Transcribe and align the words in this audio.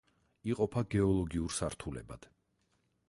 იყოფა 0.51 0.83
გეოლოგიურ 0.95 1.53
სართულებად. 1.59 2.29